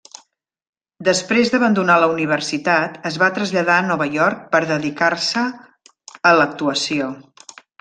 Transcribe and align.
Després 1.09 1.51
d'abandonar 1.55 1.97
la 2.03 2.07
universitat 2.13 2.97
es 3.11 3.19
va 3.25 3.29
traslladar 3.37 3.77
a 3.81 3.85
Nova 3.91 4.09
York 4.17 4.41
per 4.57 4.63
dedicar-se 4.73 5.47
a 6.33 6.35
l'actuació. 6.41 7.15